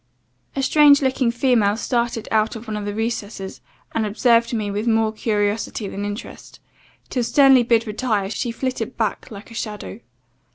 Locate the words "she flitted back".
8.31-9.29